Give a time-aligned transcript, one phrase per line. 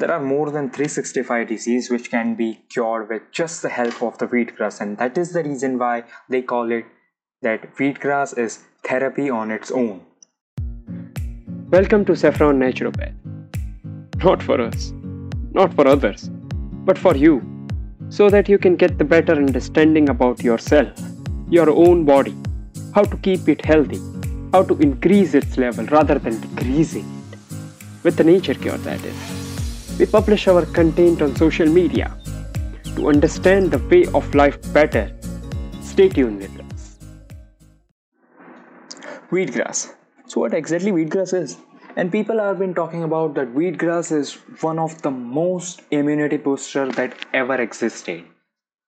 [0.00, 4.16] There are more than 365 diseases which can be cured with just the help of
[4.16, 6.86] the wheatgrass, and that is the reason why they call it
[7.42, 10.00] that wheatgrass is therapy on its own.
[11.70, 13.12] Welcome to Saffron Naturopath.
[14.24, 14.94] Not for us,
[15.52, 16.30] not for others,
[16.86, 17.42] but for you,
[18.08, 20.98] so that you can get the better understanding about yourself,
[21.50, 22.34] your own body,
[22.94, 24.00] how to keep it healthy,
[24.54, 27.38] how to increase its level rather than decreasing it.
[28.02, 29.49] With the nature cure, that is.
[30.00, 32.16] We publish our content on social media.
[32.96, 35.14] To understand the way of life better,
[35.82, 36.98] stay tuned with us.
[39.30, 39.92] Wheatgrass.
[40.26, 41.58] So, what exactly wheatgrass is?
[41.96, 46.90] And people have been talking about that wheatgrass is one of the most immunity booster
[46.92, 48.24] that ever existed.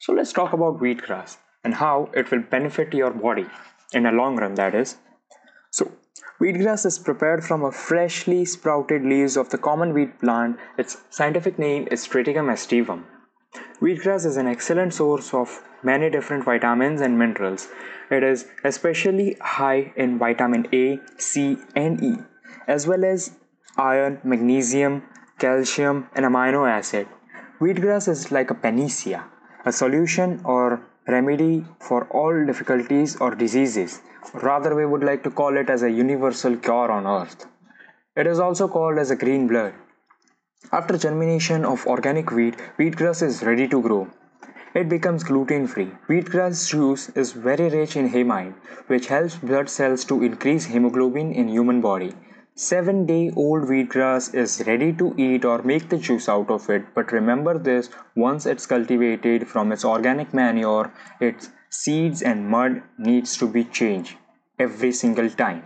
[0.00, 3.46] So, let's talk about wheatgrass and how it will benefit your body
[3.94, 4.96] in a long run, that is.
[5.78, 5.92] So,
[6.40, 10.58] Wheatgrass is prepared from a freshly sprouted leaves of the common wheat plant.
[10.76, 13.04] Its scientific name is Triticum aestivum.
[13.80, 17.68] Wheatgrass is an excellent source of many different vitamins and minerals.
[18.10, 22.16] It is especially high in vitamin A, C, and E,
[22.66, 23.30] as well as
[23.76, 25.04] iron, magnesium,
[25.38, 27.06] calcium, and amino acid.
[27.60, 29.26] Wheatgrass is like a panacea,
[29.64, 34.02] a solution or remedy for all difficulties or diseases.
[34.34, 37.46] Rather, we would like to call it as a universal cure on earth.
[38.14, 39.74] It is also called as a green blood.
[40.72, 44.08] After germination of organic wheat, wheatgrass is ready to grow.
[44.74, 45.92] It becomes gluten free.
[46.08, 48.54] Wheatgrass juice is very rich in hemine,
[48.86, 52.12] which helps blood cells to increase hemoglobin in human body.
[52.60, 56.86] 7 day old wheatgrass is ready to eat or make the juice out of it,
[56.92, 63.36] but remember this once it's cultivated from its organic manure, its seeds and mud needs
[63.36, 64.16] to be changed
[64.58, 65.62] every single time.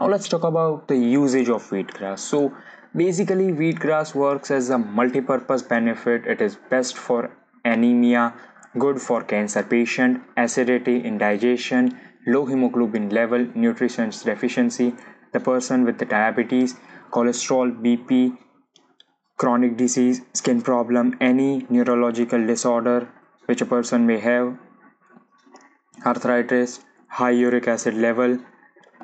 [0.00, 2.20] Now let's talk about the usage of wheatgrass.
[2.20, 2.54] So
[2.96, 6.26] basically wheatgrass works as a multi-purpose benefit.
[6.26, 7.30] It is best for
[7.62, 8.32] anemia,
[8.78, 14.94] good for cancer patient, acidity, indigestion, low hemoglobin level, nutrition deficiency,
[15.32, 16.76] the person with the diabetes,
[17.10, 18.36] cholesterol, BP,
[19.36, 23.08] chronic disease, skin problem, any neurological disorder
[23.46, 24.56] which a person may have,
[26.06, 28.38] arthritis, high uric acid level.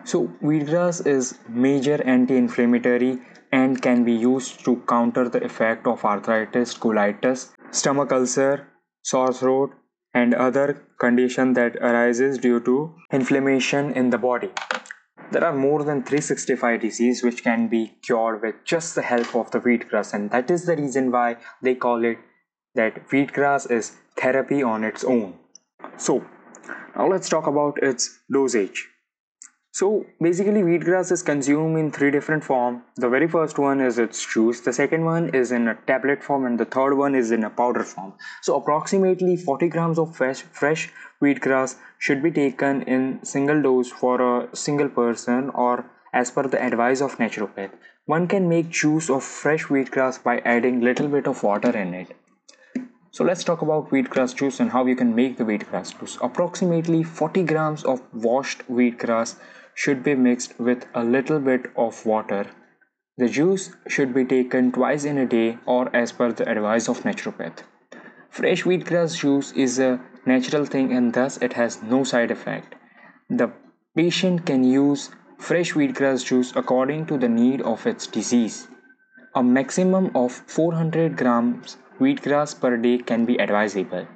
[0.05, 3.19] So wheatgrass is major anti-inflammatory
[3.51, 8.69] and can be used to counter the effect of arthritis, colitis, stomach ulcer,
[9.03, 9.71] sore throat
[10.15, 14.51] and other condition that arises due to inflammation in the body.
[15.31, 19.51] There are more than 365 diseases which can be cured with just the help of
[19.51, 22.19] the wheatgrass and that is the reason why they call it
[22.75, 25.35] that wheatgrass is therapy on its own.
[25.99, 26.25] So
[26.97, 28.89] now let's talk about its dosage.
[29.79, 32.81] So basically wheatgrass is consumed in three different forms.
[32.97, 36.47] The very first one is its juice, the second one is in a tablet form
[36.47, 38.15] and the third one is in a powder form.
[38.43, 40.91] So approximately 40 grams of fresh, fresh
[41.23, 46.61] wheatgrass should be taken in single dose for a single person or as per the
[46.61, 47.71] advice of naturopath.
[48.07, 52.17] One can make juice of fresh wheatgrass by adding little bit of water in it.
[53.13, 56.19] So let's talk about wheatgrass juice and how you can make the wheatgrass juice.
[56.21, 59.37] Approximately 40 grams of washed wheatgrass
[59.81, 62.45] should be mixed with a little bit of water.
[63.17, 67.03] The juice should be taken twice in a day or as per the advice of
[67.05, 67.61] naturopath.
[68.29, 72.75] Fresh wheatgrass juice is a natural thing and thus it has no side effect.
[73.31, 73.53] The
[73.95, 78.67] patient can use fresh wheatgrass juice according to the need of its disease.
[79.37, 84.09] A maximum of 400 grams wheatgrass per day can be advisable.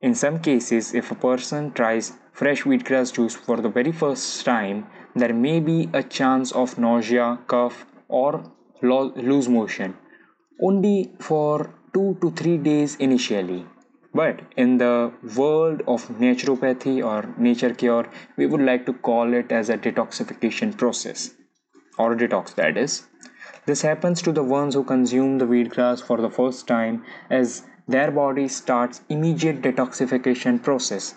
[0.00, 4.86] In some cases, if a person tries fresh wheatgrass juice for the very first time,
[5.14, 8.44] there may be a chance of nausea, cough, or
[8.82, 9.96] loose motion
[10.62, 13.66] only for 2 to 3 days initially.
[14.12, 19.52] But in the world of naturopathy or nature cure, we would like to call it
[19.52, 21.34] as a detoxification process
[21.98, 23.06] or detox, that is.
[23.66, 28.10] This happens to the ones who consume the wheatgrass for the first time as their
[28.10, 31.14] body starts immediate detoxification process.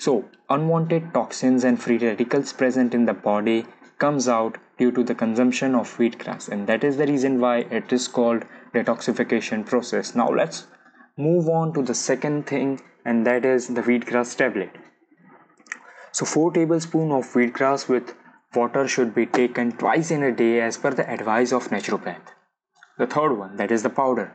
[0.00, 3.66] So, unwanted toxins and free radicals present in the body
[3.98, 7.92] comes out due to the consumption of wheatgrass and that is the reason why it
[7.92, 10.14] is called detoxification process.
[10.14, 10.66] Now let's
[11.18, 14.70] move on to the second thing and that is the wheatgrass tablet.
[16.12, 18.14] So 4 tablespoon of wheatgrass with
[18.54, 22.32] Water should be taken twice in a day as per the advice of naturopath.
[22.98, 24.32] The third one, that is the powder.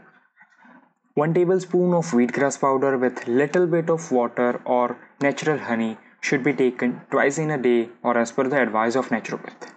[1.23, 6.51] 1 tablespoon of wheatgrass powder with little bit of water or natural honey should be
[6.51, 9.69] taken twice in a day or as per the advice of naturopath.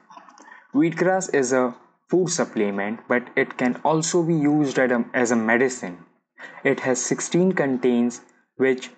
[0.75, 1.76] Wheatgrass is a
[2.08, 5.99] food supplement, but it can also be used as a medicine.
[6.64, 8.20] It has 16 contains
[8.56, 8.91] which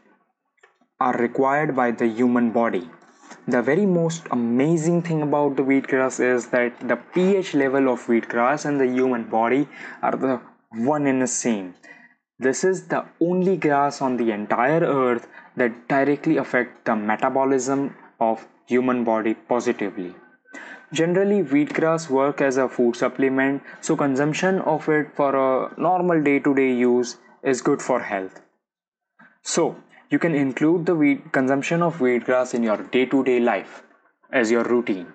[0.98, 2.88] are required by the human body.
[3.48, 8.64] The very most amazing thing about the wheatgrass is that the pH level of wheatgrass
[8.64, 9.69] and the human body
[10.00, 10.40] are the
[10.70, 11.75] one and the same.
[12.44, 18.46] This is the only grass on the entire earth that directly affect the metabolism of
[18.64, 20.14] human body positively.
[20.90, 26.72] Generally, wheatgrass work as a food supplement, so consumption of it for a normal day-to-day
[26.72, 28.40] use is good for health.
[29.43, 29.76] So,
[30.08, 33.82] you can include the wheat consumption of wheatgrass in your day-to-day life
[34.32, 35.12] as your routine.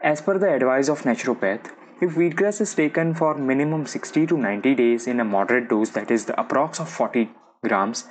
[0.00, 4.74] As per the advice of naturopath, if wheatgrass is taken for minimum 60 to 90
[4.74, 7.30] days in a moderate dose that is the approx of 40
[7.62, 8.04] grams,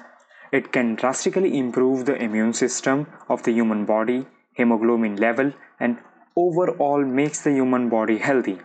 [0.51, 5.99] it can drastically improve the immune system of the human body, hemoglobin level and
[6.35, 8.57] overall makes the human body healthy.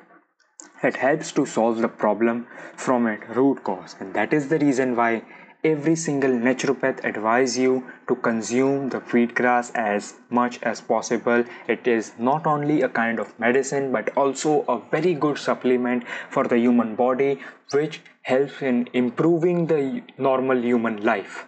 [0.83, 4.97] It helps to solve the problem from its root cause, and that is the reason
[4.97, 5.23] why
[5.63, 11.45] every single naturopath advise you to consume the wheatgrass as much as possible.
[11.69, 16.45] It is not only a kind of medicine but also a very good supplement for
[16.47, 17.41] the human body
[17.73, 21.47] which helps in improving the normal human life.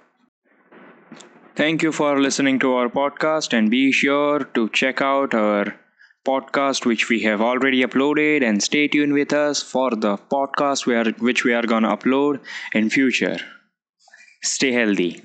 [1.54, 5.74] Thank you for listening to our podcast and be sure to check out our
[6.24, 11.10] podcast which we have already uploaded and stay tuned with us for the podcast where
[11.18, 12.40] which we are going to upload
[12.72, 13.38] in future
[14.42, 15.22] stay healthy